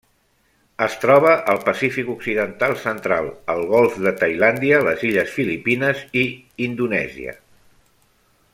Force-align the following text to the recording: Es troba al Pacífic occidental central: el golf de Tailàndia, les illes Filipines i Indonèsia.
Es 0.85 0.93
troba 1.01 1.33
al 1.51 1.59
Pacífic 1.65 2.09
occidental 2.13 2.73
central: 2.87 3.29
el 3.55 3.61
golf 3.73 3.99
de 4.07 4.15
Tailàndia, 4.23 4.81
les 4.89 5.05
illes 5.11 5.37
Filipines 5.37 6.03
i 6.23 6.25
Indonèsia. 6.71 7.37